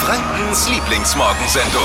Frankens 0.00 0.66
Lieblingsmorgensendung. 0.70 1.82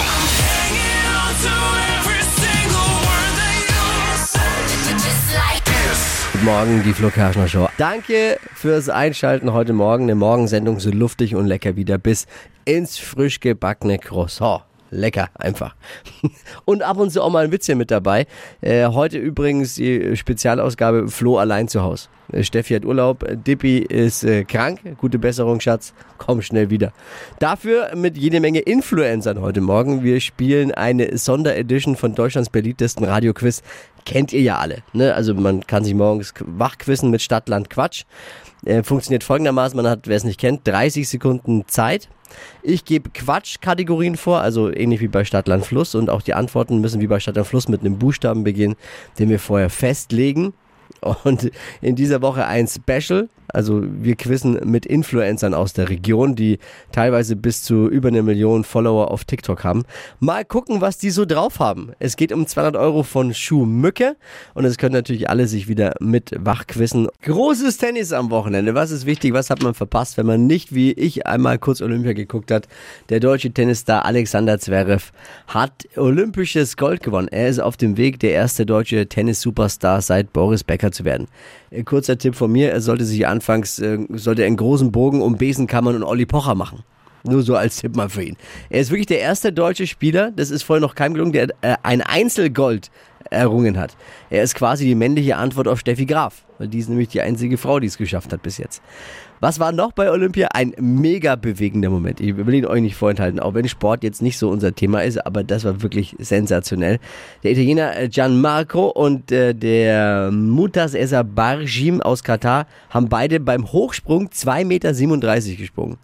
Guten 6.32 6.46
Morgen, 6.46 6.84
die 6.84 6.94
Flo 6.94 7.10
Kerschner 7.10 7.50
Show. 7.50 7.68
Danke 7.78 8.40
fürs 8.54 8.88
Einschalten 8.88 9.52
heute 9.52 9.74
Morgen. 9.74 10.04
Eine 10.04 10.16
Morgensendung 10.16 10.80
so 10.80 10.92
luftig 10.92 11.36
und 11.36 11.46
lecker 11.46 11.76
wieder 11.76 11.98
bis 11.98 12.26
ins 12.64 12.98
frisch 12.98 13.42
gebackene 13.42 14.00
Croissant. 14.00 14.64
Lecker, 14.92 15.28
einfach. 15.34 15.76
Und 16.66 16.84
ab 16.84 16.98
und 16.98 17.12
zu 17.12 17.22
auch 17.22 17.30
mal 17.30 17.44
ein 17.44 17.52
Witzchen 17.52 17.78
mit 17.78 17.92
dabei. 17.92 18.28
Äh, 18.62 18.88
heute 18.88 19.18
übrigens 19.18 19.76
die 19.76 20.16
Spezialausgabe 20.16 21.10
Flo 21.10 21.38
allein 21.38 21.68
zu 21.68 21.82
Hause. 21.82 22.08
Äh, 22.32 22.44
Steffi 22.44 22.74
hat 22.74 22.86
Urlaub, 22.86 23.24
äh, 23.24 23.38
Dippi 23.38 23.80
ist 23.80 24.24
äh, 24.24 24.44
krank. 24.44 24.80
Gute 24.98 25.20
Besserung, 25.20 25.60
Schatz. 25.60 25.94
Komm 26.18 26.42
schnell 26.42 26.70
wieder. 26.70 26.94
Dafür 27.40 27.96
mit 27.96 28.18
jede 28.18 28.40
Menge 28.40 28.60
Influencern 28.60 29.42
heute 29.42 29.62
Morgen. 29.62 30.04
Wir 30.04 30.20
spielen 30.20 30.72
eine 30.72 31.18
Sonderedition 31.18 31.96
von 31.96 32.16
Deutschlands 32.16 32.50
beliebtesten 32.50 33.06
Radioquiz. 33.06 33.62
Kennt 34.06 34.34
ihr 34.34 34.42
ja 34.42 34.58
alle. 34.58 34.84
Ne? 34.94 35.14
Also 35.14 35.34
man 35.34 35.66
kann 35.66 35.84
sich 35.84 35.94
morgens 35.94 36.34
wachquissen 36.40 37.10
mit 37.10 37.22
Stadtland 37.22 37.70
Quatsch. 37.70 38.04
Äh, 38.66 38.84
funktioniert 38.84 39.24
folgendermaßen, 39.24 39.76
man 39.78 39.88
hat, 39.88 40.08
wer 40.08 40.18
es 40.18 40.24
nicht 40.24 40.40
kennt, 40.40 40.68
30 40.68 41.08
Sekunden 41.08 41.68
Zeit. 41.68 42.10
Ich 42.64 42.86
gebe 42.86 43.12
Quatsch-Kategorien 43.12 44.18
vor, 44.18 44.42
also 44.42 44.72
ähnlich 44.72 45.02
wie 45.02 45.08
bei 45.08 45.24
Stadtland 45.24 45.66
Fluss 45.66 45.94
und 45.94 46.10
auch 46.10 46.22
die 46.22 46.34
Antworten 46.34 46.82
müssen 46.82 47.00
wie 47.00 47.08
bei 47.08 47.20
Stadtland 47.20 47.48
Fluss 47.48 47.68
mit 47.68 47.82
einem 47.82 48.00
Buchstaben 48.00 48.44
beginnen, 48.44 48.76
den 49.20 49.30
wir 49.30 49.40
vorher 49.40 49.70
festlegen. 49.70 50.54
Und 51.02 51.52
in 51.82 51.96
dieser 51.96 52.22
Woche 52.22 52.46
ein 52.46 52.68
Special. 52.68 53.30
Also 53.56 53.82
wir 53.86 54.18
quizzen 54.18 54.60
mit 54.66 54.86
Influencern 54.86 55.54
aus 55.54 55.72
der 55.72 55.90
Region, 55.90 56.36
die 56.36 56.60
teilweise 56.92 57.38
bis 57.38 57.64
zu 57.64 57.88
über 57.88 58.10
eine 58.10 58.22
Million 58.22 58.66
Follower 58.66 59.10
auf 59.12 59.24
TikTok 59.24 59.64
haben. 59.64 59.84
Mal 60.20 60.44
gucken, 60.44 60.82
was 60.82 60.98
die 60.98 61.10
so 61.10 61.24
drauf 61.24 61.60
haben. 61.60 61.94
Es 62.00 62.18
geht 62.18 62.34
um 62.34 62.46
200 62.46 62.76
Euro 62.76 63.04
von 63.04 63.34
Schuhmücke 63.34 64.18
und 64.56 64.66
es 64.66 64.78
können 64.78 64.94
natürlich 64.94 65.30
alle 65.30 65.48
sich 65.48 65.70
wieder 65.70 65.94
mit 66.02 66.32
wachquissen. 66.38 67.08
Großes 67.22 67.78
Tennis 67.78 68.12
am 68.12 68.30
Wochenende. 68.30 68.76
Was 68.76 68.92
ist 68.92 69.06
wichtig? 69.06 69.34
Was 69.34 69.50
hat 69.50 69.64
man 69.64 69.74
verpasst, 69.74 70.18
wenn 70.18 70.26
man 70.26 70.48
nicht 70.48 70.76
wie 70.76 70.92
ich 70.92 71.26
einmal 71.26 71.58
kurz 71.58 71.82
Olympia 71.82 72.12
geguckt 72.12 72.52
hat? 72.52 72.68
Der 73.08 73.22
deutsche 73.22 73.52
Tennisstar 73.52 74.04
Alexander 74.04 74.60
Zverev 74.60 75.14
hat 75.48 75.88
olympisches 75.96 76.76
Gold 76.76 77.02
gewonnen. 77.02 77.30
Er 77.30 77.48
ist 77.48 77.60
auf 77.60 77.78
dem 77.78 77.96
Weg, 77.96 78.20
der 78.20 78.32
erste 78.32 78.66
deutsche 78.66 79.08
Tennis-Superstar 79.08 80.02
seit 80.02 80.34
Boris 80.34 80.66
Becker 80.66 80.92
zu 80.92 81.06
werden. 81.06 81.28
Äh, 81.76 81.84
Kurzer 81.84 82.18
Tipp 82.18 82.36
von 82.36 82.52
mir, 82.52 82.72
er 82.72 82.82
sollte 82.82 83.06
sich 83.06 83.28
anfangs, 83.28 83.80
äh, 83.80 84.00
sollte 84.14 84.46
einen 84.46 84.58
großen 84.58 84.92
Bogen 84.92 85.22
um 85.22 85.38
Besenkammern 85.38 85.96
und 85.96 86.04
Olli 86.04 86.26
Pocher 86.26 86.56
machen. 86.56 86.84
Nur 87.24 87.42
so 87.42 87.56
als 87.56 87.78
Tipp 87.78 87.96
mal 87.96 88.10
für 88.10 88.24
ihn. 88.24 88.38
Er 88.70 88.82
ist 88.82 88.92
wirklich 88.92 89.08
der 89.08 89.20
erste 89.20 89.52
deutsche 89.52 89.88
Spieler, 89.88 90.32
das 90.32 90.52
ist 90.52 90.64
vorher 90.64 90.82
noch 90.82 90.94
kein 90.94 91.14
gelungen, 91.14 91.34
der 91.34 91.50
äh, 91.62 91.76
ein 91.82 92.02
Einzelgold 92.02 92.92
errungen 93.30 93.78
hat. 93.78 93.96
Er 94.30 94.44
ist 94.44 94.56
quasi 94.56 94.86
die 94.86 94.96
männliche 94.96 95.38
Antwort 95.38 95.68
auf 95.68 95.80
Steffi 95.80 96.06
Graf, 96.06 96.46
weil 96.58 96.68
die 96.68 96.80
ist 96.80 96.90
nämlich 96.90 97.10
die 97.10 97.22
einzige 97.22 97.58
Frau, 97.58 97.80
die 97.80 97.88
es 97.88 97.98
geschafft 97.98 98.32
hat 98.32 98.42
bis 98.42 98.58
jetzt. 98.58 98.82
Was 99.42 99.60
war 99.60 99.72
noch 99.72 99.92
bei 99.92 100.10
Olympia? 100.10 100.48
Ein 100.54 100.74
mega 100.80 101.36
bewegender 101.36 101.90
Moment. 101.90 102.22
Ich 102.22 102.38
will 102.38 102.54
ihn 102.54 102.66
euch 102.66 102.82
nicht 102.82 102.96
vorenthalten, 102.96 103.40
auch 103.40 103.54
wenn 103.54 103.68
Sport 103.68 104.04
jetzt 104.04 104.22
nicht 104.22 104.38
so 104.38 104.50
unser 104.50 104.74
Thema 104.74 105.04
ist, 105.04 105.26
aber 105.26 105.44
das 105.44 105.66
war 105.66 105.82
wirklich 105.82 106.16
sensationell. 106.20 107.00
Der 107.44 107.52
Italiener 107.52 107.98
äh, 107.98 108.08
Gianmarco 108.08 108.88
und 108.88 109.32
äh, 109.32 109.54
der 109.54 110.32
Mutas 110.32 110.94
Esa 110.94 111.24
Barjim 111.24 112.02
aus 112.02 112.24
Katar 112.24 112.66
haben 112.90 113.10
beide 113.10 113.40
beim 113.40 113.72
Hochsprung 113.72 114.30
2,37 114.30 114.66
Meter 114.66 115.58
gesprungen. 115.58 115.98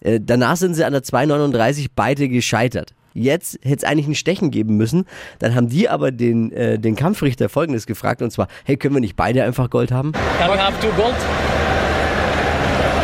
Äh, 0.00 0.20
danach 0.22 0.56
sind 0.56 0.74
sie 0.74 0.84
an 0.84 0.92
der 0.92 1.02
2,39 1.02 1.88
beide 1.94 2.28
gescheitert. 2.28 2.94
Jetzt 3.14 3.58
hätte 3.62 3.76
es 3.78 3.84
eigentlich 3.84 4.06
ein 4.06 4.14
Stechen 4.14 4.50
geben 4.50 4.76
müssen. 4.76 5.04
Dann 5.38 5.54
haben 5.54 5.68
die 5.68 5.88
aber 5.88 6.10
den, 6.10 6.52
äh, 6.52 6.78
den 6.78 6.94
Kampfrichter 6.96 7.48
folgendes 7.48 7.86
gefragt 7.86 8.22
und 8.22 8.30
zwar, 8.30 8.48
hey, 8.64 8.76
können 8.76 8.94
wir 8.94 9.00
nicht 9.00 9.16
beide 9.16 9.42
einfach 9.44 9.70
Gold 9.70 9.90
haben? 9.92 10.12
Can 10.12 10.50
we 10.50 10.58
have 10.58 10.74
two 10.80 10.90
gold? 11.00 11.14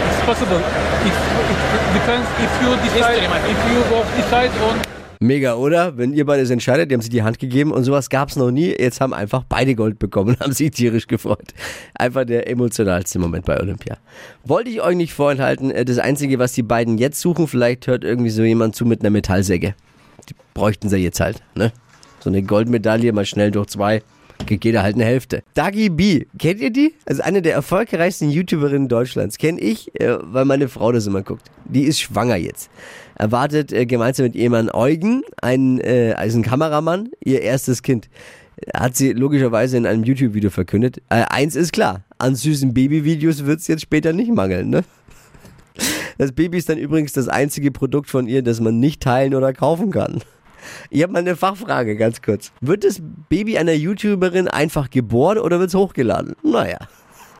It's 0.09 0.25
possible. 0.26 0.59
It, 0.59 1.12
it 1.12 1.94
depends 1.94 2.28
if 2.38 2.50
you 2.62 2.70
decide, 2.82 3.25
if 3.50 3.59
you 3.70 3.81
both 3.91 4.06
decide 4.16 4.50
on 4.62 4.81
Mega, 5.20 5.54
oder? 5.54 5.97
Wenn 5.97 6.12
ihr 6.12 6.26
beide 6.26 6.43
es 6.43 6.50
entscheidet, 6.50 6.91
die 6.91 6.94
haben 6.94 7.00
sich 7.00 7.10
die 7.10 7.22
Hand 7.22 7.38
gegeben 7.38 7.72
und 7.72 7.84
sowas 7.84 8.10
gab 8.10 8.28
es 8.28 8.37
noch 8.37 8.50
nie. 8.50 8.75
Jetzt 8.78 9.00
haben 9.00 9.14
einfach 9.14 9.44
beide 9.48 9.75
Gold 9.75 9.98
bekommen 9.98 10.31
und 10.31 10.41
haben 10.41 10.53
sich 10.53 10.70
tierisch 10.72 11.06
gefreut. 11.06 11.54
Einfach 11.94 12.25
der 12.26 12.48
emotionalste 12.50 13.19
Moment 13.19 13.47
bei 13.47 13.59
Olympia. 13.59 13.97
Wollte 14.44 14.69
ich 14.70 14.82
euch 14.82 14.97
nicht 14.97 15.14
vorenthalten. 15.14 15.70
äh, 15.70 15.84
Das 15.87 15.98
Einzige, 15.98 16.38
was 16.38 16.53
die 16.53 16.62
beiden 16.62 16.98
jetzt 16.98 17.20
suchen, 17.20 17.48
vielleicht 17.48 17.87
hört 17.87 18.04
irgendwie 18.04 18.31
so 18.31 18.43
jemand 18.43 18.76
zu 18.76 18.84
mit 18.84 19.00
einer 19.00 19.10
Metallsäge. 19.10 19.75
Die 20.28 20.34
bräuchten 20.54 20.88
sie 20.88 20.97
jetzt 20.98 21.20
halt, 21.20 21.42
ne? 21.54 21.72
So 22.20 22.30
eine 22.30 22.42
Goldmedaille 22.42 23.12
mal 23.12 23.26
schnell 23.26 23.50
durch 23.50 23.69
zwei. 23.69 24.02
Kriegt 24.47 24.64
jeder 24.64 24.82
halt 24.82 24.97
eine 24.97 25.04
Hälfte. 25.04 25.42
Dagi 25.54 25.88
B, 25.88 26.26
kennt 26.38 26.60
ihr 26.60 26.70
die? 26.70 26.94
Also 27.06 27.22
eine 27.22 27.41
der 27.41 27.54
erfolgreichsten 27.54 28.30
YouTuberinnen 28.30 28.88
Deutschlands. 28.88 29.38
Kenne 29.38 29.60
ich, 29.60 29.98
äh, 30.00 30.16
weil 30.20 30.44
meine 30.44 30.69
Frau 30.69 30.92
das 30.92 31.06
immer 31.06 31.22
guckt. 31.22 31.50
Die 31.64 31.84
ist 31.84 32.00
schwanger 32.00 32.36
jetzt. 32.36 32.69
Erwartet 33.14 33.72
äh, 33.72 33.86
gemeinsam 33.86 34.26
mit 34.26 34.34
ihrem 34.34 34.52
Mann 34.52 34.70
Eugen, 34.70 35.22
einen, 35.41 35.80
äh, 35.80 36.14
also 36.16 36.36
einen 36.36 36.44
Kameramann, 36.44 37.10
ihr 37.25 37.42
erstes 37.42 37.82
Kind. 37.82 38.08
Hat 38.75 38.96
sie 38.96 39.12
logischerweise 39.12 39.76
in 39.76 39.86
einem 39.86 40.04
YouTube-Video 40.04 40.50
verkündet. 40.50 41.02
Eins 41.08 41.56
ist 41.56 41.72
klar, 41.72 42.04
an 42.19 42.34
süßen 42.34 42.72
Babyvideos 42.72 43.46
wird 43.46 43.60
es 43.60 43.66
jetzt 43.66 43.82
später 43.82 44.12
nicht 44.12 44.32
mangeln, 44.32 44.70
ne? 44.70 44.84
Das 46.19 46.32
Baby 46.32 46.58
ist 46.58 46.69
dann 46.69 46.78
übrigens 46.78 47.12
das 47.12 47.28
einzige 47.28 47.70
Produkt 47.70 48.10
von 48.10 48.26
ihr, 48.26 48.42
das 48.42 48.60
man 48.60 48.78
nicht 48.80 49.02
teilen 49.02 49.34
oder 49.34 49.52
kaufen 49.52 49.91
kann. 49.91 50.22
Ich 50.91 51.02
habe 51.02 51.12
mal 51.12 51.19
eine 51.19 51.36
Fachfrage, 51.36 51.97
ganz 51.97 52.22
kurz. 52.22 52.52
Wird 52.60 52.84
das 52.84 53.00
Baby 53.28 53.58
einer 53.58 53.75
YouTuberin 53.75 54.48
einfach 54.48 54.91
geboren 54.91 55.38
oder 55.38 55.58
wird 55.58 55.69
es 55.69 55.75
hochgeladen? 55.75 56.34
Naja. 56.42 56.78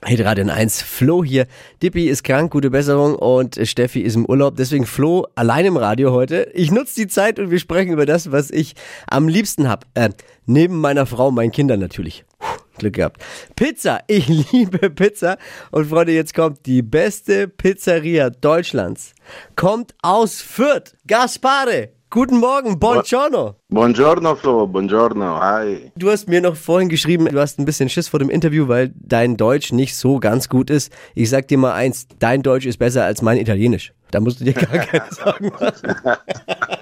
Hitradio 0.07 0.47
1, 0.47 0.83
Flo 0.83 1.25
hier. 1.25 1.47
Dippi 1.83 2.09
ist 2.09 2.25
krank, 2.25 2.53
gute 2.53 2.71
Besserung 2.71 3.15
und 3.15 3.59
Steffi 3.62 4.01
ist 4.01 4.17
im 4.17 4.27
Urlaub. 4.27 4.57
Deswegen 4.57 4.85
Flo 4.85 5.27
allein 5.35 5.65
im 5.65 5.79
Radio 5.79 6.12
heute. 6.12 6.51
Ich 6.53 6.71
nutze 6.71 6.95
die 6.97 7.06
Zeit 7.06 7.39
und 7.39 7.51
wir 7.51 7.59
sprechen 7.59 7.93
über 7.93 8.05
das, 8.05 8.31
was 8.31 8.51
ich 8.51 8.75
am 9.09 9.29
liebsten 9.29 9.67
hab. 9.69 9.87
Äh, 9.95 10.11
neben 10.45 10.79
meiner 10.79 11.06
Frau, 11.06 11.31
meinen 11.31 11.53
Kindern 11.53 11.81
natürlich. 11.81 12.27
Glück 12.79 12.95
gehabt. 12.95 13.23
Pizza. 13.57 14.01
Ich 14.07 14.29
liebe 14.53 14.91
Pizza. 14.91 15.37
Und 15.71 15.87
Freunde, 15.87 16.12
jetzt 16.12 16.35
kommt 16.35 16.67
die 16.67 16.83
beste 16.83 17.49
Pizzeria 17.49 18.31
Deutschlands. 18.31 19.15
Kommt 19.57 19.95
aus 20.03 20.41
Fürth. 20.41 20.95
Gaspare. 21.07 21.91
Guten 22.15 22.39
Morgen. 22.39 22.79
Buongiorno. 22.79 23.57
Buongiorno 23.71 24.37
Flo, 24.37 24.69
buongiorno, 24.69 25.41
hi. 25.41 25.91
Du 25.97 26.12
hast 26.12 26.29
mir 26.29 26.41
noch 26.41 26.55
vorhin 26.55 26.89
geschrieben, 26.89 27.25
du 27.27 27.41
hast 27.41 27.59
ein 27.59 27.65
bisschen 27.65 27.89
Schiss 27.89 28.07
vor 28.07 28.21
dem 28.21 28.31
Interview, 28.31 28.69
weil 28.69 28.93
dein 28.95 29.37
Deutsch 29.37 29.73
nicht 29.73 29.97
so 29.97 30.21
ganz 30.21 30.49
gut 30.49 30.71
ist. 30.71 30.93
Ich 31.17 31.29
sag 31.29 31.49
dir 31.49 31.59
mal 31.59 31.73
eins, 31.73 32.06
dein 32.21 32.45
Deutsch 32.45 32.67
ist 32.67 32.79
besser 32.79 33.05
als 33.05 33.21
mein 33.21 33.37
Italienisch. 33.39 33.93
Da 34.12 34.21
musst 34.21 34.39
du 34.39 34.45
dir 34.45 34.53
gar 34.53 34.79
keine 34.87 35.12
Sorgen 35.12 35.49
machen. 35.49 35.73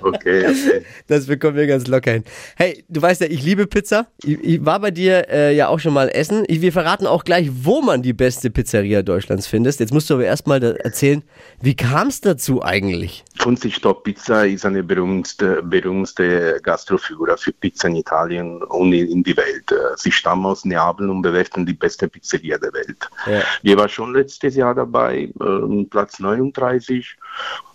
Okay, 0.00 0.46
okay. 0.46 0.84
Das 1.06 1.26
bekommen 1.26 1.56
wir 1.56 1.66
ganz 1.66 1.86
locker 1.86 2.12
hin. 2.12 2.24
Hey, 2.56 2.84
du 2.88 3.02
weißt 3.02 3.20
ja, 3.20 3.26
ich 3.28 3.42
liebe 3.42 3.66
Pizza. 3.66 4.06
Ich, 4.22 4.38
ich 4.42 4.64
war 4.64 4.80
bei 4.80 4.90
dir 4.90 5.28
äh, 5.28 5.54
ja 5.54 5.68
auch 5.68 5.78
schon 5.78 5.92
mal 5.92 6.08
essen. 6.08 6.44
Ich, 6.46 6.60
wir 6.60 6.72
verraten 6.72 7.06
auch 7.06 7.24
gleich, 7.24 7.50
wo 7.52 7.80
man 7.80 8.02
die 8.02 8.12
beste 8.12 8.50
Pizzeria 8.50 9.02
Deutschlands 9.02 9.46
findet. 9.46 9.78
Jetzt 9.80 9.92
musst 9.92 10.08
du 10.10 10.14
aber 10.14 10.24
erstmal 10.24 10.62
erzählen, 10.62 11.22
wie 11.60 11.74
kam 11.74 12.08
es 12.08 12.20
dazu 12.20 12.62
eigentlich? 12.62 13.24
Funzi 13.38 13.70
Stop 13.70 14.04
Pizza 14.04 14.46
ist 14.46 14.64
eine 14.64 14.82
berühmte, 14.82 15.62
berühmte 15.62 16.60
Gastrofigur 16.62 17.36
für 17.36 17.52
Pizza 17.52 17.88
in 17.88 17.96
Italien 17.96 18.62
und 18.62 18.92
in, 18.92 19.22
die 19.22 19.36
Welt. 19.36 19.72
Sie 19.96 20.12
stammen 20.12 20.46
aus 20.46 20.64
Neapel 20.64 21.08
und 21.10 21.22
bewerten 21.22 21.66
die 21.66 21.72
beste 21.72 22.08
Pizzeria 22.08 22.58
der 22.58 22.72
Welt. 22.72 23.08
Ja. 23.26 23.42
Wir 23.62 23.76
waren 23.76 23.88
schon 23.88 24.12
letztes 24.14 24.56
Jahr 24.56 24.74
dabei, 24.74 25.32
ähm, 25.40 25.88
Platz 25.90 26.20
39, 26.20 27.16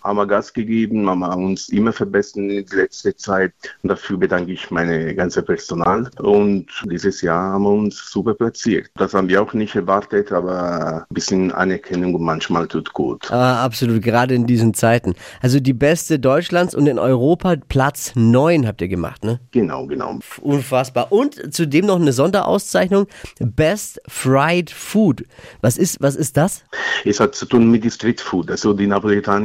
haben 0.02 0.16
wir 0.16 0.26
Gas 0.26 0.52
gegeben, 0.52 1.08
haben 1.08 1.20
wir 1.20 1.36
uns 1.36 1.68
immer 1.68 1.92
verbessert 1.92 2.36
in 2.36 2.48
der 2.48 2.64
letzten 2.76 3.16
Zeit. 3.18 3.52
Und 3.82 3.90
dafür 3.90 4.16
bedanke 4.16 4.52
ich 4.52 4.70
meine 4.70 5.14
ganze 5.14 5.42
Personal. 5.42 6.10
Und 6.18 6.66
dieses 6.90 7.20
Jahr 7.20 7.52
haben 7.52 7.64
wir 7.64 7.70
uns 7.70 8.10
super 8.10 8.34
platziert. 8.34 8.90
Das 8.96 9.14
haben 9.14 9.28
wir 9.28 9.42
auch 9.42 9.52
nicht 9.52 9.74
erwartet, 9.74 10.32
aber 10.32 11.06
ein 11.08 11.14
bisschen 11.14 11.52
Anerkennung 11.52 12.22
manchmal 12.22 12.66
tut 12.68 12.92
gut. 12.92 13.30
Ah, 13.30 13.64
absolut, 13.64 14.02
gerade 14.02 14.34
in 14.34 14.46
diesen 14.46 14.74
Zeiten. 14.74 15.14
Also 15.42 15.60
die 15.60 15.74
beste 15.74 16.18
Deutschlands 16.18 16.74
und 16.74 16.86
in 16.86 16.98
Europa 16.98 17.56
Platz 17.68 18.12
9 18.14 18.66
habt 18.66 18.80
ihr 18.80 18.88
gemacht, 18.88 19.24
ne? 19.24 19.40
Genau, 19.50 19.86
genau. 19.86 20.18
Unfassbar. 20.40 21.12
Und 21.12 21.54
zudem 21.54 21.86
noch 21.86 22.00
eine 22.00 22.12
Sonderauszeichnung, 22.12 23.06
Best 23.40 24.00
Fried 24.08 24.70
Food. 24.70 25.24
Was 25.60 25.76
ist, 25.76 26.00
was 26.00 26.16
ist 26.16 26.36
das? 26.36 26.64
Es 27.04 27.20
hat 27.20 27.34
zu 27.34 27.46
tun 27.46 27.70
mit 27.70 27.90
Street 27.92 28.20
Food, 28.20 28.50
also 28.50 28.72
die 28.72 28.86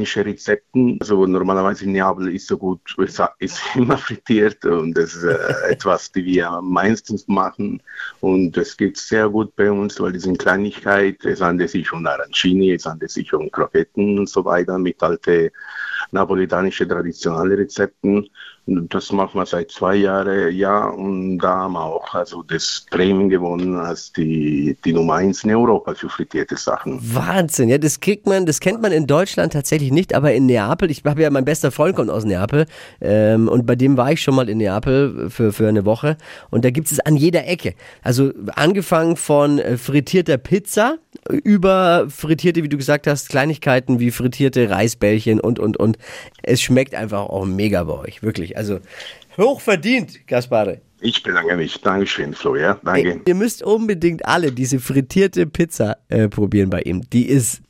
napolitanische 0.03 0.25
Rezepten. 0.25 0.97
Also 0.99 1.25
normalerweise 1.25 1.85
in 1.85 1.93
Neapel 1.93 2.33
ist 2.33 2.47
so 2.47 2.57
gut, 2.57 2.79
ist 3.39 3.61
immer 3.75 3.97
frittiert 3.97 4.65
und 4.65 4.93
das 4.97 5.15
ist 5.15 5.23
äh, 5.23 5.71
etwas, 5.71 6.11
die 6.11 6.25
wir 6.25 6.61
meistens 6.61 7.27
machen. 7.27 7.81
Und 8.21 8.57
es 8.57 8.75
geht 8.77 8.97
sehr 8.97 9.29
gut 9.29 9.55
bei 9.55 9.71
uns, 9.71 9.99
weil 9.99 10.15
es 10.15 10.23
sind 10.23 10.39
Kleinigkeit, 10.39 11.23
es 11.25 11.41
handelt 11.41 11.69
sich 11.69 11.91
um 11.91 12.05
Arancini, 12.05 12.73
es 12.73 12.85
handelt 12.85 13.11
sich 13.11 13.33
um 13.33 13.49
Kroketten 13.49 14.19
und 14.19 14.29
so 14.29 14.43
weiter 14.45 14.77
mit 14.77 15.01
alte 15.01 15.51
napoletanische 16.13 16.87
traditionelle 16.87 17.57
Rezepten. 17.57 18.29
Das 18.65 19.11
machen 19.11 19.41
wir 19.41 19.45
seit 19.45 19.71
zwei 19.71 19.95
Jahren, 19.95 20.55
ja, 20.55 20.85
und 20.87 21.39
da 21.39 21.49
haben 21.49 21.73
wir 21.73 21.83
auch 21.83 22.13
also 22.13 22.43
das 22.43 22.85
Prämien 22.89 23.27
gewonnen 23.27 23.75
als 23.75 24.13
die, 24.13 24.77
die 24.85 24.93
Nummer 24.93 25.15
eins 25.15 25.43
in 25.43 25.53
Europa 25.53 25.93
für 25.95 26.07
frittierte 26.07 26.55
Sachen. 26.55 26.97
Wahnsinn, 27.01 27.67
ja, 27.67 27.77
das 27.77 27.99
kriegt 27.99 28.25
man, 28.25 28.45
das 28.45 28.61
kennt 28.61 28.81
man 28.81 28.93
in 28.93 29.05
Deutschland 29.05 29.51
tatsächlich 29.51 29.91
nicht, 29.91 30.15
aber 30.15 30.33
in 30.33 30.45
Neapel, 30.45 30.89
ich 30.89 31.03
habe 31.03 31.21
ja, 31.21 31.29
mein 31.29 31.43
bester 31.43 31.71
Freund 31.71 31.97
kommt 31.97 32.09
aus 32.09 32.23
Neapel 32.23 32.65
ähm, 33.01 33.49
und 33.49 33.65
bei 33.65 33.75
dem 33.75 33.97
war 33.97 34.13
ich 34.13 34.21
schon 34.21 34.35
mal 34.35 34.47
in 34.47 34.59
Neapel 34.59 35.29
für, 35.29 35.51
für 35.51 35.67
eine 35.67 35.83
Woche 35.83 36.15
und 36.49 36.63
da 36.63 36.69
gibt 36.69 36.89
es 36.89 37.01
an 37.01 37.17
jeder 37.17 37.45
Ecke. 37.45 37.73
Also 38.01 38.31
angefangen 38.55 39.17
von 39.17 39.59
äh, 39.59 39.75
frittierter 39.75 40.37
Pizza 40.37 40.99
über 41.29 42.07
frittierte, 42.09 42.63
wie 42.63 42.69
du 42.69 42.77
gesagt 42.77 43.07
hast, 43.07 43.29
Kleinigkeiten 43.29 43.99
wie 43.99 44.11
frittierte 44.11 44.69
Reisbällchen 44.69 45.39
und, 45.39 45.59
und, 45.59 45.77
und. 45.77 45.97
Es 46.41 46.61
schmeckt 46.61 46.95
einfach 46.95 47.21
auch 47.21 47.45
mega 47.45 47.83
bei 47.83 47.93
euch, 47.93 48.23
wirklich. 48.23 48.57
Also 48.57 48.79
hoch 49.37 49.61
verdient, 49.61 50.27
Gaspare. 50.27 50.81
Ich 51.05 51.21
bedanke 51.21 51.57
mich. 51.57 51.81
Dankeschön, 51.81 52.33
Flo, 52.33 52.55
ja, 52.55 52.79
danke. 52.81 53.09
Ey, 53.09 53.21
ihr 53.25 53.35
müsst 53.35 53.61
unbedingt 53.61 54.25
alle 54.25 54.53
diese 54.53 54.79
frittierte 54.79 55.45
Pizza 55.45 55.97
äh, 56.07 56.29
probieren 56.29 56.69
bei 56.69 56.81
ihm. 56.81 57.01
Die 57.09 57.27
ist 57.27 57.61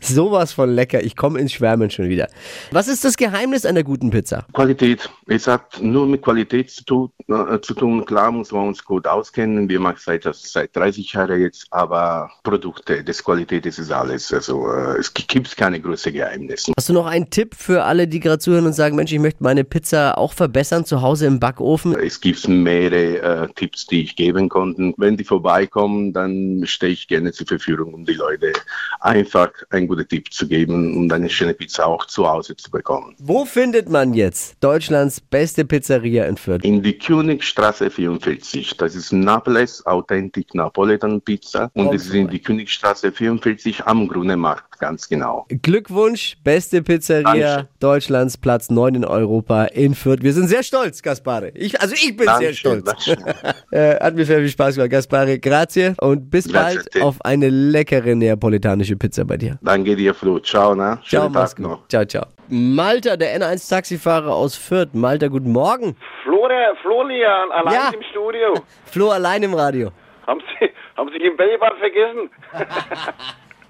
sowas 0.00 0.52
von 0.52 0.70
lecker. 0.70 1.02
Ich 1.02 1.16
komme 1.16 1.38
ins 1.38 1.52
Schwärmen 1.52 1.90
schon 1.90 2.08
wieder. 2.08 2.28
Was 2.70 2.88
ist 2.88 3.04
das 3.04 3.16
Geheimnis 3.16 3.64
einer 3.64 3.82
guten 3.82 4.10
Pizza? 4.10 4.46
Qualität. 4.52 5.10
Es 5.26 5.46
hat 5.46 5.80
nur 5.80 6.06
mit 6.06 6.22
Qualität 6.22 6.70
zu 6.70 6.84
tun. 6.84 7.10
Äh, 7.28 7.60
zu 7.60 7.74
tun. 7.74 8.04
Klar 8.04 8.32
muss 8.32 8.50
man 8.50 8.68
uns 8.68 8.84
gut 8.84 9.06
auskennen. 9.06 9.68
Wir 9.68 9.78
machen 9.78 9.98
seit, 10.00 10.28
seit 10.32 10.74
30 10.74 11.12
Jahren 11.12 11.40
jetzt, 11.40 11.66
aber 11.70 12.30
Produkte, 12.42 13.04
das 13.04 13.22
Qualität 13.22 13.66
das 13.66 13.78
ist 13.78 13.92
alles. 13.92 14.32
Also 14.32 14.66
äh, 14.72 14.98
es 14.98 15.12
gibt 15.14 15.56
keine 15.56 15.80
großen 15.80 16.12
Geheimnisse. 16.12 16.72
Hast 16.76 16.88
du 16.88 16.92
noch 16.92 17.06
einen 17.06 17.30
Tipp 17.30 17.54
für 17.54 17.84
alle, 17.84 18.08
die 18.08 18.18
gerade 18.18 18.40
zuhören 18.40 18.66
und 18.66 18.72
sagen, 18.72 18.96
Mensch, 18.96 19.12
ich 19.12 19.20
möchte 19.20 19.44
meine 19.44 19.62
Pizza 19.62 20.18
auch 20.18 20.32
verbessern 20.32 20.84
zu 20.84 21.02
Hause 21.02 21.26
im 21.26 21.38
Backofen? 21.38 21.94
Es 21.94 22.20
gibt 22.20 22.48
mehrere 22.48 23.44
äh, 23.44 23.48
Tipps, 23.54 23.86
die 23.86 24.02
ich 24.02 24.16
geben 24.16 24.48
konnte. 24.48 24.92
Wenn 24.96 25.16
die 25.16 25.24
vorbeikommen, 25.24 26.12
dann 26.12 26.62
stehe 26.64 26.92
ich 26.92 27.06
gerne 27.06 27.32
zur 27.32 27.46
Verfügung, 27.46 27.94
um 27.94 28.04
die 28.04 28.14
Leute 28.14 28.52
einfach 29.00 29.50
einen 29.70 29.86
guten 29.90 30.06
Tipp 30.06 30.32
zu 30.32 30.46
geben, 30.46 30.96
um 30.96 31.10
eine 31.10 31.28
schöne 31.28 31.52
Pizza 31.52 31.84
auch 31.86 32.06
zu 32.06 32.26
Hause 32.28 32.56
zu 32.56 32.70
bekommen. 32.70 33.14
Wo 33.18 33.44
findet 33.44 33.88
man 33.88 34.14
jetzt 34.14 34.56
Deutschlands 34.60 35.20
beste 35.20 35.64
Pizzeria 35.64 36.26
in 36.26 36.36
Fürth? 36.36 36.64
In 36.64 36.82
die 36.82 36.96
Königstraße 36.96 37.90
44. 37.90 38.76
Das 38.76 38.94
ist 38.94 39.12
Naples 39.12 39.84
Authentic 39.86 40.54
Napoletan 40.54 41.20
Pizza 41.20 41.70
und 41.74 41.92
es 41.92 42.06
ist 42.06 42.14
in 42.14 42.28
die 42.28 42.38
Königstraße 42.38 43.10
44 43.10 43.84
am 43.86 44.06
Grünemarkt, 44.06 44.78
ganz 44.78 45.08
genau. 45.08 45.46
Glückwunsch, 45.48 46.36
beste 46.44 46.82
Pizzeria 46.82 47.24
Dankeschön. 47.24 47.68
Deutschlands, 47.80 48.36
Platz 48.36 48.70
9 48.70 48.94
in 48.94 49.04
Europa 49.04 49.64
in 49.64 49.96
Fürth. 49.96 50.22
Wir 50.22 50.32
sind 50.32 50.48
sehr 50.48 50.62
stolz, 50.62 51.02
Gaspare. 51.02 51.50
Ich, 51.54 51.80
also 51.80 51.94
ich 51.94 52.16
bin 52.16 52.26
sehr 52.26 52.38
Dankeschön, 52.38 52.82
stolz. 52.82 53.16
Äh, 53.72 54.00
hat 54.00 54.16
mir 54.16 54.24
sehr 54.24 54.38
viel 54.38 54.48
Spaß 54.48 54.74
gemacht, 54.74 54.90
Gaspare. 54.90 55.38
Grazie 55.38 55.94
und 56.00 56.28
bis 56.28 56.48
Grazie 56.48 56.76
bald 56.76 56.90
te. 56.90 57.04
auf 57.04 57.24
eine 57.24 57.48
leckere 57.48 58.16
neapolitanische 58.16 58.96
Pizza 58.96 59.24
bei 59.24 59.36
dir. 59.36 59.58
Danke 59.62 59.79
dir, 59.84 60.14
Flo. 60.14 60.38
Ciao, 60.40 60.74
ne? 60.74 60.98
Ciao, 61.04 61.22
Schönen 61.22 61.32
mach's 61.32 61.54
Tag 61.54 61.60
noch. 61.60 61.88
Ciao, 61.88 62.04
ciao. 62.04 62.24
Malta, 62.48 63.16
der 63.16 63.38
N1-Taxifahrer 63.40 64.34
aus 64.34 64.56
Fürth. 64.56 64.90
Malta, 64.92 65.28
guten 65.28 65.52
Morgen. 65.52 65.96
Florian, 66.24 66.76
Florian, 66.82 67.52
allein 67.52 67.74
Ja. 67.74 67.90
im 67.94 68.02
Studio. 68.10 68.54
Flo 68.86 69.10
allein 69.10 69.42
im 69.42 69.54
Radio. 69.54 69.90
Haben 70.26 70.40
Sie, 70.58 70.70
haben 70.96 71.10
Sie 71.12 71.24
im 71.24 71.36
Bällebad 71.36 71.74
vergessen? 71.78 72.30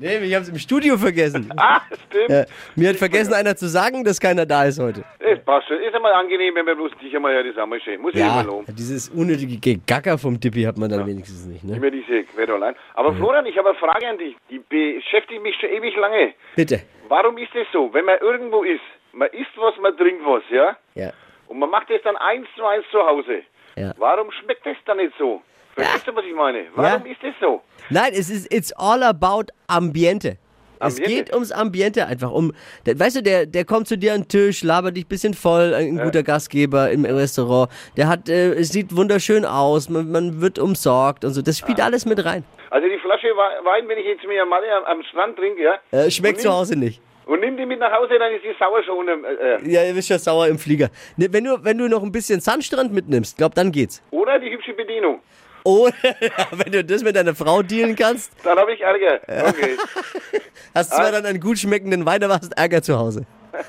Nee, 0.01 0.17
ich 0.19 0.35
hab's 0.35 0.49
im 0.49 0.59
Studio 0.59 0.97
vergessen. 0.97 1.53
Ah, 1.57 1.83
stimmt. 2.09 2.31
Äh, 2.31 2.47
mir 2.75 2.89
hat 2.89 2.97
vergessen 2.97 3.35
einer 3.35 3.55
zu 3.55 3.69
sagen, 3.69 4.03
dass 4.03 4.19
keiner 4.19 4.47
da 4.47 4.65
ist 4.65 4.79
heute. 4.81 5.05
Das 5.21 5.39
passt 5.45 5.69
schon. 5.69 5.79
Ist 5.83 5.95
einmal 5.95 6.13
angenehm, 6.15 6.55
wenn 6.55 6.65
man 6.65 6.75
bloß 6.77 6.93
dich 7.03 7.15
einmal 7.15 7.35
hört, 7.35 7.45
das 7.47 7.53
ist 7.53 7.59
einmal 7.61 7.81
schön. 7.81 8.01
Muss 8.01 8.15
ich 8.15 8.21
Ja, 8.21 8.41
immer 8.41 8.45
loben. 8.51 8.67
dieses 8.77 9.09
unnötige 9.11 9.59
Gegacker 9.59 10.17
vom 10.17 10.41
Dippi 10.41 10.63
hat 10.63 10.79
man 10.79 10.89
dann 10.91 11.07
wenigstens 11.07 11.45
nicht, 11.47 11.63
ne? 11.65 11.77
Immer 11.77 11.91
diese 11.91 12.23
Quelle 12.25 12.55
allein. 12.55 12.75
Aber 12.95 13.13
Florian, 13.15 13.45
ich 13.47 13.57
habe 13.59 13.69
eine 13.71 13.79
Frage 13.79 14.09
an 14.09 14.17
dich. 14.19 14.35
Die 14.49 14.59
beschäftigt 14.59 15.43
mich 15.43 15.55
schon 15.61 15.69
ewig 15.71 15.95
lange. 15.97 16.33
Bitte. 16.57 16.81
Warum 17.09 17.37
ist 17.39 17.55
es 17.55 17.67
so, 17.73 17.93
wenn 17.93 18.05
man 18.07 18.19
irgendwo 18.21 18.63
ist, 18.63 18.81
man 19.13 19.29
isst 19.29 19.51
was, 19.57 19.75
man 19.83 19.95
trinkt 19.97 20.23
was, 20.25 20.43
ja? 20.51 20.77
Ja. 20.95 21.13
Und 21.49 21.59
man 21.59 21.69
macht 21.69 21.91
das 21.91 22.01
dann 22.05 22.17
eins 22.17 22.47
zu 22.57 22.65
eins 22.65 22.85
zu 22.91 22.99
Hause. 23.05 23.43
Ja. 23.77 23.93
Warum 23.99 24.31
schmeckt 24.33 24.65
das 24.65 24.77
dann 24.87 24.97
nicht 24.97 25.13
so? 25.19 25.43
Verstehst 25.75 26.07
du, 26.09 26.15
was 26.17 26.25
ich 26.25 26.35
meine? 26.35 26.65
Warum 26.75 27.05
Ja. 27.07 27.13
ist 27.13 27.23
das 27.23 27.35
so? 27.41 27.63
Nein, 27.91 28.13
es 28.15 28.31
ist 28.31 28.53
it's 28.53 28.73
all 28.73 29.03
about 29.03 29.47
Ambiente. 29.67 30.37
Es 30.83 30.97
Ambiente? 30.99 31.11
geht 31.25 31.35
ums 31.35 31.53
Ambiente 31.53 32.07
einfach. 32.07 32.31
Um, 32.33 32.53
der, 32.87 32.99
weißt 32.99 33.17
du, 33.17 33.23
der, 33.23 33.45
der 33.45 33.65
kommt 33.67 33.87
zu 33.87 33.99
dir 33.99 34.15
an 34.15 34.23
den 34.23 34.29
Tisch, 34.29 34.63
labert 34.63 34.97
dich 34.97 35.05
ein 35.05 35.09
bisschen 35.09 35.35
voll, 35.35 35.75
ein 35.75 35.99
guter 35.99 36.23
Gastgeber 36.23 36.91
im 36.91 37.05
Restaurant. 37.05 37.71
Der 37.99 38.09
hat, 38.09 38.31
äh, 38.31 38.53
es 38.55 38.71
sieht 38.71 38.97
wunderschön 38.97 39.45
aus, 39.45 39.91
man, 39.91 40.11
man 40.11 40.41
wird 40.41 40.59
umsorgt 40.59 41.25
und 41.27 41.35
so. 41.35 41.43
Das 41.43 41.59
spielt 41.59 41.81
alles 41.83 42.07
mit 42.07 42.25
rein. 42.25 42.45
Also 42.71 42.89
die 42.89 42.99
Flasche 42.99 43.27
Wei- 43.37 43.63
Wein, 43.65 43.89
wenn 43.89 43.99
ich 43.99 44.07
jetzt 44.07 44.25
mir 44.27 44.47
mal 44.47 44.63
am, 44.79 44.85
am 44.99 45.03
Strand 45.11 45.37
trinke, 45.37 45.63
ja? 45.63 45.75
Äh, 45.91 46.11
schmeckt 46.11 46.37
Und 46.39 46.43
zu 46.43 46.49
nimm- 46.49 46.57
Hause 46.57 46.77
nicht. 46.79 47.03
Und 47.27 47.41
nimm 47.41 47.57
die 47.59 47.67
mit 47.67 47.79
nach 47.79 47.93
Hause, 47.93 48.15
dann 48.19 48.33
ist 48.33 48.43
die 48.43 48.55
sauer 48.59 48.83
schon. 48.83 49.07
Äh, 49.07 49.13
äh. 49.59 49.71
Ja, 49.71 49.85
ihr 49.85 49.95
wisst 49.95 50.09
ja 50.09 50.19
sauer 50.19 50.47
im 50.49 50.59
Flieger. 50.59 50.89
Ne, 51.17 51.29
wenn, 51.31 51.45
du, 51.45 51.63
wenn 51.63 51.77
du 51.77 51.89
noch 51.89 52.03
ein 52.03 52.11
bisschen 52.11 52.41
Sandstrand 52.41 52.93
mitnimmst, 52.93 53.37
glaub, 53.37 53.55
dann 53.55 53.71
geht's. 53.71 54.03
Oder 54.13 54.39
die 54.41 54.51
hübsche 54.51 54.73
Bedienung. 54.73 55.21
Oder 55.65 55.95
wenn 56.53 56.73
du 56.73 56.85
das 56.85 57.03
mit 57.03 57.17
deiner 57.17 57.35
Frau 57.35 57.63
dealen 57.63 57.97
kannst, 57.97 58.33
Dann 58.45 58.59
habe 58.59 58.73
ich 58.73 58.81
Ärger. 58.81 59.21
Okay. 59.49 59.77
hast 60.75 60.91
zwar 60.93 61.13
dann 61.13 61.27
einen 61.27 61.41
gut 61.41 61.59
schmeckenden 61.59 62.05
Wein, 62.07 62.23
aber 62.25 62.35
hast 62.35 62.57
Ärger 62.57 62.83
zu 62.83 62.99
Hause. 62.99 63.27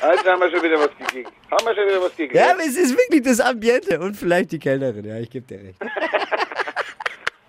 Also 0.00 0.30
haben 0.30 0.40
wir 0.40 0.48
schon 0.52 0.62
wieder 0.62 0.78
was 0.78 0.96
gekriegt. 0.96 1.28
Haben 1.50 1.66
wir 1.66 1.74
schon 1.74 1.86
wieder 1.88 2.00
was 2.00 2.10
gekriegt. 2.10 2.34
Ja, 2.36 2.52
aber 2.52 2.60
es 2.60 2.76
ist 2.76 2.96
wirklich 2.96 3.20
das 3.22 3.40
Ambiente 3.40 3.98
und 3.98 4.14
vielleicht 4.16 4.52
die 4.52 4.60
Kellnerin. 4.60 5.04
Ja, 5.04 5.16
ich 5.18 5.28
gebe 5.28 5.44
dir 5.44 5.58
recht. 5.60 5.80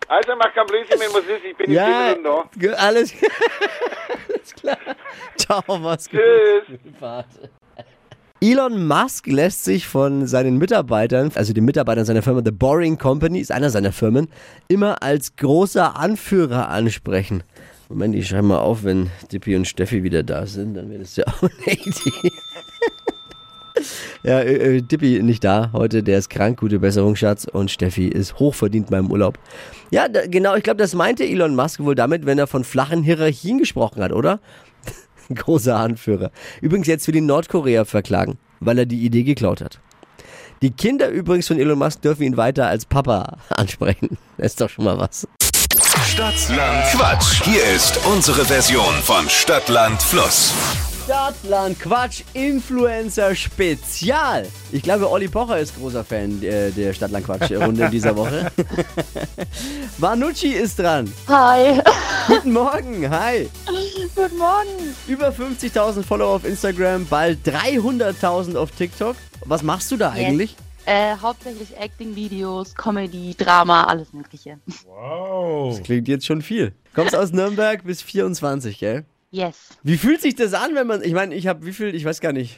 Also 0.07 0.35
mach 0.35 0.51
kein 0.55 0.65
Blödsinn, 0.65 0.99
wenn 0.99 1.13
was 1.13 1.25
ist. 1.25 1.45
Ich 1.45 1.55
bin 1.55 1.67
in 1.67 1.73
Ja, 1.73 2.15
Minuten 2.17 2.23
da. 2.23 2.73
alles, 2.73 3.13
alles 4.27 4.55
klar. 4.55 4.77
Ciao, 5.37 5.77
mach's 5.77 6.09
gut. 6.09 6.19
Tschüss. 6.65 7.49
Elon 8.41 8.88
Musk 8.88 9.27
lässt 9.27 9.65
sich 9.65 9.86
von 9.86 10.25
seinen 10.25 10.57
Mitarbeitern, 10.57 11.30
also 11.36 11.51
den 11.51 11.65
Mitarbeitern 11.65 12.06
seiner 12.06 12.21
Firma 12.21 12.41
The 12.44 12.51
Boring 12.51 12.97
Company, 12.97 13.39
ist 13.39 13.51
einer 13.51 13.69
seiner 13.69 13.91
Firmen, 13.91 14.30
immer 14.69 15.03
als 15.03 15.36
großer 15.36 15.97
Anführer 15.97 16.69
ansprechen. 16.69 17.44
Moment, 17.89 18.15
ich 18.15 18.30
schreibe 18.30 18.47
mal 18.47 18.59
auf, 18.59 18.86
wenn 18.86 19.09
Dippi 19.30 19.57
und 19.57 19.68
Steffi 19.68 20.03
wieder 20.03 20.24
da 20.24 20.45
sind, 20.45 20.75
dann 20.75 20.90
wäre 20.90 21.02
das 21.02 21.18
ja 21.18 21.25
auch 21.28 21.44
eine 21.44 21.73
Idee. 21.73 22.31
Ja, 24.23 24.40
äh, 24.40 24.78
äh, 24.78 24.81
Dippi 24.81 25.23
nicht 25.23 25.44
da 25.44 25.71
heute, 25.71 26.04
der 26.04 26.18
ist 26.18 26.30
krank, 26.30 26.59
gute 26.59 26.80
Besserung, 26.80 27.16
Schatz. 27.16 27.45
Und 27.45 27.71
Steffi 27.71 28.07
ist 28.07 28.37
hochverdient 28.37 28.90
beim 28.90 29.09
Urlaub. 29.09 29.40
Ja, 29.92 30.09
da, 30.09 30.28
genau, 30.28 30.56
ich 30.56 30.63
glaube, 30.63 30.78
das 30.78 30.94
meinte 30.94 31.23
Elon 31.23 31.56
Musk 31.56 31.80
wohl 31.80 31.95
damit, 31.95 32.25
wenn 32.25 32.37
er 32.37 32.47
von 32.47 32.66
flachen 32.66 33.04
Hierarchien 33.04 33.57
gesprochen 33.57 34.04
hat, 34.04 34.11
oder? 34.11 34.40
Großer 35.36 35.76
Anführer. 35.76 36.31
Übrigens 36.62 36.88
jetzt 36.88 37.06
für 37.06 37.12
die 37.12 37.21
Nordkorea 37.21 37.86
verklagen, 37.86 38.38
weil 38.59 38.80
er 38.80 38.86
die 38.86 39.06
Idee 39.06 39.24
geklaut 39.24 39.62
hat. 39.62 39.80
Die 40.62 40.71
Kinder 40.71 41.09
übrigens 41.09 41.48
von 41.48 41.57
Elon 41.57 41.80
Musk 41.80 42.02
dürfen 42.02 42.24
ihn 42.24 42.38
weiter 42.38 42.68
als 42.68 42.86
Papa 42.86 43.38
ansprechen. 43.50 44.18
Das 44.38 44.48
ist 44.48 44.62
doch 44.62 44.69
schon 44.69 44.86
mal 44.86 44.98
was. 44.98 45.28
Stadtland 46.06 46.86
Quatsch. 46.92 47.44
Hier 47.44 47.64
ist 47.76 48.00
unsere 48.06 48.44
Version 48.44 48.94
von 49.04 49.30
Stadtland 49.30 50.02
Fluss. 50.02 50.88
Stadtland 51.09 51.80
Quatsch 51.80 52.21
Influencer 52.33 53.33
Spezial. 53.33 54.45
Ich 54.71 54.83
glaube, 54.83 55.09
Olli 55.09 55.28
Pocher 55.28 55.57
ist 55.57 55.75
großer 55.75 56.04
Fan 56.04 56.44
äh, 56.44 56.69
der 56.69 56.94
Stadtland 56.94 57.25
Quatsch 57.25 57.51
Runde 57.51 57.85
in 57.85 57.89
dieser 57.89 58.16
Woche. 58.16 58.51
Vanucci 59.97 60.49
ist 60.49 60.78
dran. 60.78 61.11
Hi, 61.28 61.81
Guten 62.28 62.54
Morgen, 62.54 63.09
hi. 63.09 63.49
guten 64.16 64.37
Morgen. 64.37 64.95
Über 65.07 65.30
50.000 65.30 66.04
Follower 66.04 66.35
auf 66.35 66.45
Instagram, 66.45 67.07
bald 67.07 67.39
300.000 67.44 68.56
auf 68.56 68.69
TikTok. 68.69 69.16
Was 69.45 69.63
machst 69.63 69.89
du 69.89 69.97
da 69.97 70.11
eigentlich? 70.11 70.56
Äh, 70.85 71.16
hauptsächlich 71.19 71.75
Acting-Videos, 71.75 72.75
Comedy, 72.75 73.33
Drama, 73.35 73.85
alles 73.85 74.13
Mögliche. 74.13 74.59
Das 74.68 75.81
klingt 75.81 76.07
jetzt 76.07 76.28
schon 76.28 76.44
viel. 76.44 76.71
Kommst 76.94 77.16
aus 77.16 77.31
Nürnberg 77.31 77.83
bis 77.83 78.04
24, 78.04 78.78
gell? 78.78 79.06
Yes. 79.31 79.69
Wie 79.83 79.98
fühlt 79.98 80.21
sich 80.21 80.36
das 80.36 80.54
an, 80.54 80.74
wenn 80.74 80.88
man, 80.88 81.04
ich 81.04 81.14
meine, 81.14 81.36
ich 81.36 81.45
habe 81.45 81.66
wie 81.66 81.74
viel, 81.74 81.94
ich 81.94 82.04
weiß 82.04 82.19
gar 82.19 82.33
nicht, 82.33 82.57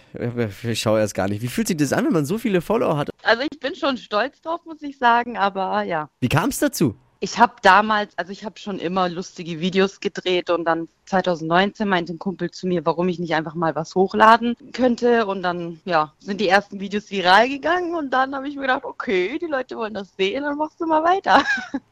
ich 0.64 0.80
schaue 0.80 1.00
erst 1.00 1.16
gar 1.16 1.28
nicht. 1.28 1.42
Wie 1.42 1.48
fühlt 1.48 1.68
sich 1.68 1.76
das 1.76 1.92
an, 1.92 2.06
wenn 2.06 2.14
man 2.14 2.26
so 2.26 2.38
viele 2.38 2.62
Follower 2.62 2.98
hat? 2.98 3.10
Also 3.24 3.44
ich 3.44 3.60
bin 3.60 3.76
schon 3.76 3.98
stolz 3.98 4.40
drauf, 4.42 4.62
muss 4.66 4.82
ich 4.82 4.98
sagen, 4.98 5.38
aber 5.38 5.84
ja. 5.84 6.10
Wie 6.22 6.30
kam 6.30 6.50
es 6.50 6.60
dazu? 6.60 6.96
Ich 7.24 7.38
habe 7.38 7.54
damals, 7.62 8.18
also 8.18 8.32
ich 8.32 8.46
habe 8.46 8.58
schon 8.58 8.80
immer 8.80 9.08
lustige 9.08 9.60
Videos 9.60 10.00
gedreht 10.00 10.50
und 10.50 10.66
dann 10.66 10.88
2019 11.06 11.88
meinte 11.88 12.14
ein 12.14 12.20
Kumpel 12.20 12.50
zu 12.50 12.66
mir, 12.66 12.84
warum 12.86 13.10
ich 13.10 13.20
nicht 13.20 13.36
einfach 13.36 13.54
mal 13.54 13.76
was 13.76 13.94
hochladen 13.94 14.56
könnte 14.74 15.28
und 15.28 15.44
dann, 15.44 15.80
ja, 15.86 16.14
sind 16.20 16.42
die 16.42 16.48
ersten 16.48 16.80
Videos 16.80 17.12
viral 17.12 17.48
gegangen 17.48 17.96
und 17.96 18.12
dann 18.12 18.34
habe 18.34 18.48
ich 18.48 18.56
mir 18.56 18.62
gedacht, 18.62 18.86
okay, 18.86 19.38
die 19.40 19.46
Leute 19.46 19.76
wollen 19.76 19.94
das 19.94 20.16
sehen, 20.18 20.44
dann 20.44 20.58
machst 20.58 20.82
du 20.82 20.88
mal 20.88 21.04
weiter. 21.04 21.44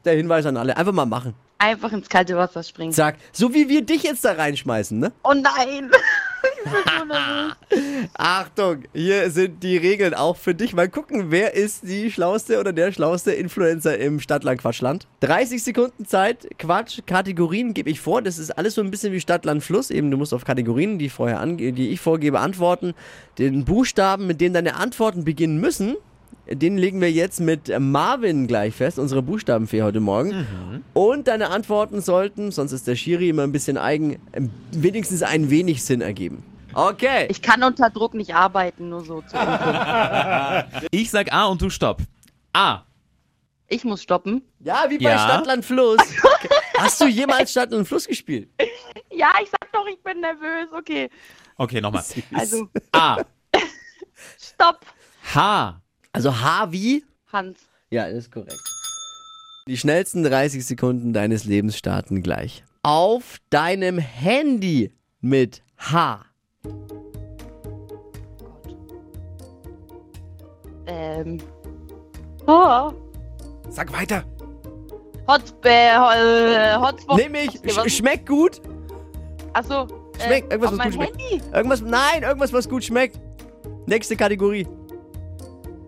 Der 0.04 0.16
Hinweis 0.16 0.46
an 0.46 0.56
alle, 0.56 0.76
einfach 0.76 0.92
mal 0.92 1.06
machen. 1.06 1.34
Einfach 1.62 1.92
ins 1.92 2.08
kalte 2.08 2.36
Wasser 2.36 2.62
springen. 2.62 2.90
Zack, 2.90 3.16
so 3.32 3.52
wie 3.52 3.68
wir 3.68 3.82
dich 3.82 4.02
jetzt 4.02 4.24
da 4.24 4.32
reinschmeißen, 4.32 4.98
ne? 4.98 5.12
Oh 5.22 5.34
nein, 5.34 5.90
Achtung, 8.14 8.84
hier 8.94 9.30
sind 9.30 9.62
die 9.62 9.76
Regeln 9.76 10.14
auch 10.14 10.36
für 10.36 10.54
dich. 10.54 10.74
Mal 10.74 10.88
gucken, 10.88 11.30
wer 11.30 11.54
ist 11.54 11.82
die 11.82 12.10
schlauste 12.10 12.58
oder 12.60 12.72
der 12.72 12.92
schlauste 12.92 13.32
Influencer 13.32 13.98
im 13.98 14.20
Stadtland 14.20 14.60
Quatschland. 14.60 15.06
30 15.20 15.62
Sekunden 15.62 16.06
Zeit, 16.06 16.48
Quatsch, 16.58 17.00
Kategorien 17.06 17.74
gebe 17.74 17.90
ich 17.90 18.00
vor. 18.00 18.22
Das 18.22 18.38
ist 18.38 18.50
alles 18.52 18.74
so 18.74 18.82
ein 18.82 18.90
bisschen 18.90 19.12
wie 19.12 19.20
Stadtland 19.20 19.62
Fluss. 19.62 19.90
Eben, 19.90 20.10
du 20.10 20.16
musst 20.16 20.34
auf 20.34 20.44
Kategorien, 20.44 20.98
die, 20.98 21.08
vorher 21.08 21.40
ange 21.40 21.72
die 21.72 21.90
ich 21.90 22.00
vorgebe, 22.00 22.40
antworten. 22.40 22.94
Den 23.38 23.64
Buchstaben, 23.64 24.26
mit 24.26 24.40
denen 24.40 24.54
deine 24.54 24.76
Antworten 24.76 25.24
beginnen 25.24 25.60
müssen, 25.60 25.96
den 26.52 26.76
legen 26.78 27.00
wir 27.00 27.10
jetzt 27.10 27.40
mit 27.40 27.72
Marvin 27.78 28.46
gleich 28.46 28.74
fest, 28.74 28.98
unsere 28.98 29.22
Buchstabenfee 29.22 29.82
heute 29.82 30.00
Morgen. 30.00 30.46
Und 30.94 31.28
deine 31.28 31.50
Antworten 31.50 32.00
sollten, 32.00 32.50
sonst 32.50 32.72
ist 32.72 32.86
der 32.86 32.96
Schiri 32.96 33.28
immer 33.28 33.42
ein 33.44 33.52
bisschen 33.52 33.78
eigen, 33.78 34.18
wenigstens 34.72 35.22
ein 35.22 35.50
wenig 35.50 35.84
Sinn 35.84 36.00
ergeben. 36.00 36.42
Okay. 36.74 37.26
Ich 37.30 37.42
kann 37.42 37.62
unter 37.62 37.90
Druck 37.90 38.14
nicht 38.14 38.34
arbeiten, 38.34 38.88
nur 38.88 39.04
so 39.04 39.20
Info. 39.20 39.36
Ich 40.90 41.10
sag 41.10 41.32
A 41.32 41.46
und 41.46 41.60
du 41.62 41.70
stopp. 41.70 42.02
A. 42.52 42.82
Ich 43.68 43.84
muss 43.84 44.02
stoppen. 44.02 44.42
Ja, 44.60 44.86
wie 44.88 44.98
bei 44.98 45.10
Ja. 45.10 45.18
Stadtland 45.18 45.64
Fluss. 45.64 46.00
Hast 46.78 47.00
du 47.00 47.06
jemals 47.06 47.52
Stadtland 47.52 47.86
Fluss 47.86 48.06
gespielt? 48.06 48.48
Ja, 49.12 49.32
ich 49.42 49.48
sag 49.50 49.70
doch, 49.72 49.86
ich 49.86 50.02
bin 50.02 50.20
nervös. 50.20 50.68
Okay. 50.76 51.08
Okay, 51.56 51.80
nochmal. 51.80 52.02
Also, 52.32 52.68
A. 52.92 53.18
stopp. 54.40 54.80
H. 55.34 55.80
Also 56.12 56.32
H 56.40 56.72
wie? 56.72 57.04
Hans. 57.32 57.58
Ja, 57.90 58.08
das 58.08 58.18
ist 58.24 58.32
korrekt. 58.32 58.60
Die 59.68 59.76
schnellsten 59.76 60.24
30 60.24 60.64
Sekunden 60.66 61.12
deines 61.12 61.44
Lebens 61.44 61.76
starten 61.76 62.22
gleich. 62.22 62.64
Auf 62.82 63.38
deinem 63.50 63.98
Handy 63.98 64.92
mit 65.20 65.62
H. 65.78 66.24
Ähm. 70.86 71.38
Oh. 72.46 72.92
Sag 73.68 73.92
weiter. 73.92 74.24
Hotspot. 75.28 75.66
Äh, 75.66 76.76
Hotspot. 76.76 77.16
Nimm 77.18 77.34
ich. 77.34 77.50
Sch 77.72 77.96
schmeckt 77.98 78.26
gut. 78.26 78.60
Achso. 79.52 79.86
Schmeckt. 80.24 80.50
Äh, 80.52 80.56
Irgendwas, 80.56 80.56
auf 80.56 80.62
was 80.62 80.70
gut 80.70 80.78
mein 80.78 80.92
schmeckt. 80.92 81.20
Handy. 81.20 81.42
Irgendwas. 81.54 81.80
Nein, 81.82 82.22
irgendwas, 82.22 82.52
was 82.52 82.68
gut 82.68 82.82
schmeckt. 82.84 83.20
Nächste 83.86 84.16
Kategorie. 84.16 84.66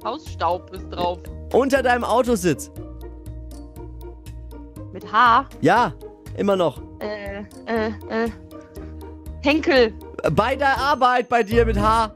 Hausstaub 0.04 0.70
ist 0.72 0.88
drauf. 0.90 1.18
Unter 1.52 1.82
deinem 1.82 2.04
Autositz. 2.04 2.70
Mit 4.92 5.10
H. 5.10 5.46
Ja, 5.60 5.92
immer 6.36 6.56
noch. 6.56 6.80
Äh, 7.00 7.40
äh, 7.66 7.88
äh. 8.08 8.30
Henkel. 9.42 9.92
Bei 10.32 10.54
der 10.54 10.76
Arbeit 10.76 11.28
bei 11.28 11.42
dir 11.42 11.66
mit 11.66 11.78
H. 11.78 12.12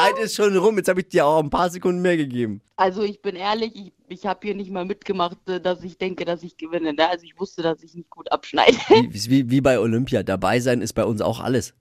Zeit 0.00 0.18
ist 0.18 0.34
schon 0.34 0.56
rum. 0.56 0.76
Jetzt 0.76 0.88
habe 0.88 1.00
ich 1.00 1.08
dir 1.08 1.26
auch 1.26 1.42
ein 1.42 1.50
paar 1.50 1.70
Sekunden 1.70 2.02
mehr 2.02 2.16
gegeben. 2.16 2.60
Also 2.76 3.02
ich 3.02 3.20
bin 3.20 3.36
ehrlich, 3.36 3.74
ich, 3.74 3.92
ich 4.08 4.26
habe 4.26 4.40
hier 4.42 4.54
nicht 4.54 4.70
mal 4.70 4.84
mitgemacht, 4.84 5.36
äh, 5.48 5.60
dass 5.60 5.84
ich 5.84 5.98
denke, 5.98 6.24
dass 6.24 6.42
ich 6.42 6.56
gewinne. 6.56 6.94
Ne? 6.94 7.08
Also 7.08 7.24
ich 7.24 7.38
wusste, 7.38 7.62
dass 7.62 7.82
ich 7.82 7.94
nicht 7.94 8.08
gut 8.08 8.32
abschneide. 8.32 8.76
Wie, 8.88 9.30
wie, 9.30 9.50
wie 9.50 9.60
bei 9.60 9.78
Olympia. 9.78 10.22
Dabei 10.22 10.60
sein 10.60 10.80
ist 10.80 10.94
bei 10.94 11.04
uns 11.04 11.20
auch 11.20 11.40
alles. 11.40 11.74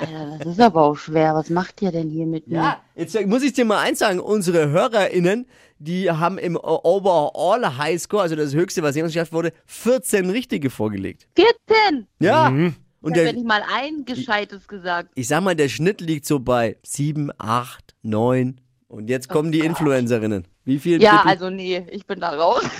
Alter, 0.00 0.38
das 0.38 0.52
ist 0.54 0.60
aber 0.60 0.82
auch 0.82 0.96
schwer. 0.96 1.34
Was 1.34 1.48
macht 1.50 1.80
ihr 1.82 1.90
denn 1.90 2.10
hier 2.10 2.26
mit 2.26 2.48
mir? 2.48 2.56
Ja, 2.56 2.80
jetzt 2.94 3.18
muss 3.26 3.42
ich 3.42 3.54
dir 3.54 3.64
mal 3.64 3.78
eins 3.78 4.00
sagen. 4.00 4.20
Unsere 4.20 4.68
HörerInnen, 4.68 5.46
die 5.78 6.10
haben 6.10 6.38
im 6.38 6.56
Overall 6.56 7.78
Highscore, 7.78 8.22
also 8.22 8.36
das 8.36 8.54
höchste, 8.54 8.82
was 8.82 8.94
jemals 8.94 9.14
geschafft 9.14 9.32
wurde, 9.32 9.52
14 9.66 10.30
richtige 10.30 10.70
vorgelegt. 10.70 11.26
14! 11.36 12.06
Ja. 12.20 12.50
Mhm. 12.50 12.76
Und 13.02 13.12
Ich 13.12 13.18
habe 13.18 13.28
ja 13.28 13.32
nicht 13.34 13.46
mal 13.46 13.62
ein 13.70 14.04
Gescheites 14.04 14.66
gesagt. 14.68 15.10
ich 15.14 15.28
sag 15.28 15.42
mal, 15.42 15.56
der 15.56 15.68
Schnitt 15.68 16.00
liegt 16.00 16.24
so 16.24 16.38
bei 16.38 16.76
7, 16.84 17.30
8, 17.36 17.94
9. 18.02 18.60
Und 18.88 19.08
jetzt 19.08 19.28
kommen 19.28 19.52
die 19.52 19.60
Influencerinnen. 19.60 20.46
Wie 20.64 20.78
viel? 20.78 21.02
Ja, 21.02 21.16
bitte? 21.18 21.28
also 21.28 21.50
nee, 21.50 21.84
ich 21.90 22.06
bin 22.06 22.20
da 22.20 22.30
raus. 22.30 22.62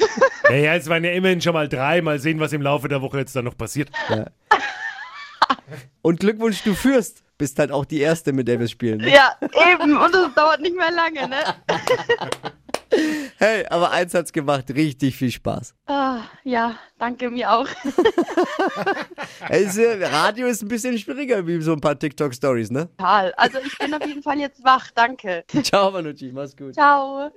Naja, 0.48 0.74
es 0.74 0.88
waren 0.88 1.02
ja 1.02 1.12
immerhin 1.12 1.40
schon 1.40 1.54
mal 1.54 1.68
drei. 1.68 2.02
Mal 2.02 2.18
sehen, 2.18 2.38
was 2.38 2.52
im 2.52 2.60
Laufe 2.60 2.86
der 2.88 3.00
Woche 3.00 3.16
jetzt 3.18 3.34
dann 3.34 3.44
noch 3.46 3.56
passiert. 3.56 3.88
Und 6.02 6.20
Glückwunsch, 6.20 6.62
du 6.62 6.74
führst. 6.74 7.22
Bist 7.38 7.58
halt 7.58 7.72
auch 7.72 7.84
die 7.84 8.00
Erste, 8.00 8.32
mit 8.32 8.48
der 8.48 8.60
wir 8.60 8.68
spielen. 8.68 8.98
Ne? 8.98 9.10
ja, 9.10 9.34
eben. 9.72 9.96
Und 9.96 10.14
es 10.14 10.34
dauert 10.34 10.60
nicht 10.60 10.76
mehr 10.76 10.90
lange, 10.90 11.28
ne? 11.28 11.36
Hey, 13.42 13.66
aber 13.70 13.90
eins 13.90 14.14
hat's 14.14 14.32
gemacht. 14.32 14.70
Richtig 14.70 15.16
viel 15.16 15.32
Spaß. 15.32 15.74
Ah, 15.86 16.20
ja, 16.44 16.78
danke 16.96 17.28
mir 17.28 17.50
auch. 17.50 17.66
Also, 19.48 19.82
Radio 19.82 20.46
ist 20.46 20.62
ein 20.62 20.68
bisschen 20.68 20.96
schwieriger 20.96 21.44
wie 21.44 21.60
so 21.60 21.72
ein 21.72 21.80
paar 21.80 21.98
TikTok-Stories, 21.98 22.70
ne? 22.70 22.88
Total. 22.96 23.32
Also 23.36 23.58
ich 23.58 23.76
bin 23.76 23.92
auf 23.92 24.06
jeden 24.06 24.22
Fall 24.22 24.38
jetzt 24.38 24.62
wach. 24.62 24.92
Danke. 24.94 25.44
Ciao, 25.64 25.90
Manucci. 25.90 26.30
Mach's 26.32 26.56
gut. 26.56 26.74
Ciao. 26.74 27.32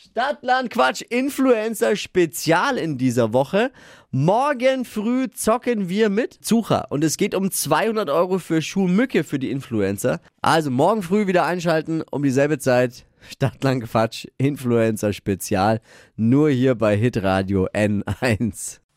Stadtland 0.00 0.70
Quatsch 0.70 1.02
Influencer 1.02 1.96
Spezial 1.96 2.78
in 2.78 2.98
dieser 2.98 3.32
Woche. 3.32 3.72
Morgen 4.12 4.84
früh 4.84 5.28
zocken 5.28 5.88
wir 5.88 6.08
mit 6.08 6.34
Zucher 6.34 6.86
und 6.90 7.02
es 7.02 7.16
geht 7.16 7.34
um 7.34 7.50
200 7.50 8.08
Euro 8.08 8.38
für 8.38 8.62
Schuhmücke 8.62 9.24
für 9.24 9.40
die 9.40 9.50
Influencer. 9.50 10.20
Also 10.40 10.70
morgen 10.70 11.02
früh 11.02 11.26
wieder 11.26 11.46
einschalten 11.46 12.04
um 12.12 12.22
dieselbe 12.22 12.60
Zeit. 12.60 13.06
Stadtland 13.28 13.90
Quatsch 13.90 14.26
Influencer 14.38 15.12
Spezial 15.12 15.80
nur 16.14 16.48
hier 16.50 16.76
bei 16.76 16.96
Hitradio 16.96 17.66
N1. 17.66 18.78